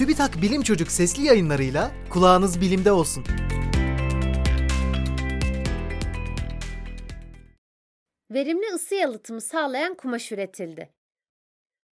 [0.00, 3.24] TÜBİTAK Bilim Çocuk sesli yayınlarıyla kulağınız bilimde olsun.
[8.30, 10.90] Verimli ısı yalıtımı sağlayan kumaş üretildi.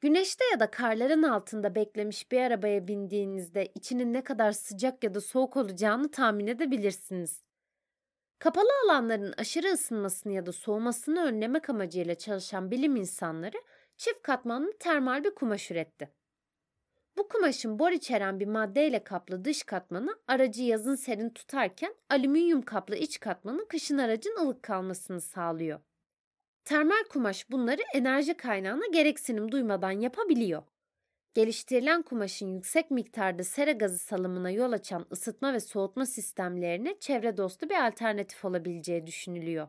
[0.00, 5.20] Güneşte ya da karların altında beklemiş bir arabaya bindiğinizde içinin ne kadar sıcak ya da
[5.20, 7.42] soğuk olacağını tahmin edebilirsiniz.
[8.38, 13.62] Kapalı alanların aşırı ısınmasını ya da soğumasını önlemek amacıyla çalışan bilim insanları
[13.96, 16.21] çift katmanlı termal bir kumaş üretti.
[17.16, 22.96] Bu kumaşın bor içeren bir maddeyle kaplı dış katmanı aracı yazın serin tutarken alüminyum kaplı
[22.96, 25.80] iç katmanı kışın aracın ılık kalmasını sağlıyor.
[26.64, 30.62] Termal kumaş bunları enerji kaynağına gereksinim duymadan yapabiliyor.
[31.34, 37.68] Geliştirilen kumaşın yüksek miktarda sera gazı salımına yol açan ısıtma ve soğutma sistemlerine çevre dostu
[37.68, 39.68] bir alternatif olabileceği düşünülüyor.